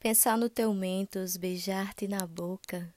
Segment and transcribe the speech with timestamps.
[0.00, 2.90] Pensar no teu mentos, beijar-te na boca,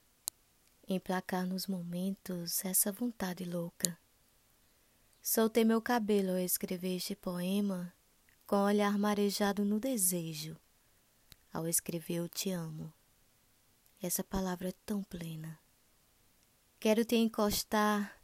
[0.87, 3.99] emplacar nos momentos essa vontade louca.
[5.21, 7.93] Soltei meu cabelo ao escrever este poema,
[8.47, 10.55] com o olhar marejado no desejo,
[11.51, 12.93] ao escrever eu te amo.
[14.01, 15.59] Essa palavra é tão plena.
[16.79, 18.17] Quero te encostar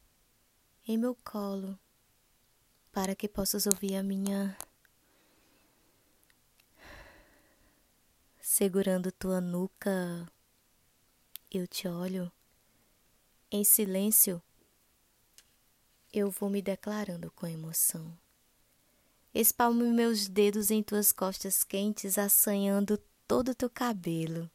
[0.87, 1.77] em meu colo,
[2.93, 4.57] para que possas ouvir a minha
[8.59, 10.29] segurando tua nuca,
[11.49, 12.29] eu te olho.
[13.49, 14.43] Em silêncio,
[16.11, 18.19] eu vou me declarando com emoção.
[19.33, 24.51] Espalmo meus dedos em tuas costas quentes, assanhando todo teu cabelo.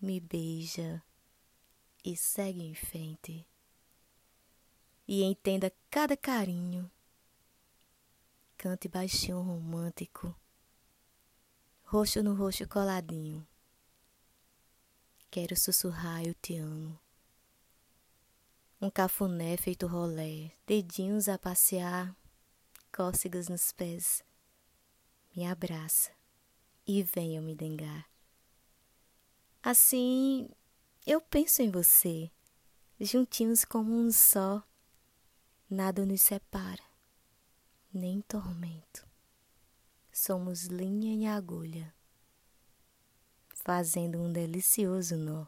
[0.00, 1.02] Me beija
[2.02, 3.46] e segue em frente.
[5.06, 6.90] E entenda cada carinho.
[8.56, 10.34] Cante baixinho romântico
[11.92, 13.46] roxo no roxo coladinho.
[15.30, 16.98] Quero sussurrar eu te amo.
[18.80, 22.16] Um cafuné feito rolé, dedinhos a passear,
[22.90, 24.24] cócegas nos pés.
[25.36, 26.10] Me abraça
[26.86, 28.08] e venha me dengar.
[29.62, 30.48] Assim,
[31.06, 32.30] eu penso em você,
[32.98, 34.66] juntinhos como um só.
[35.68, 36.82] Nada nos separa,
[37.92, 39.11] nem tormento
[40.12, 41.92] somos linha e agulha,
[43.64, 45.46] fazendo um delicioso nó.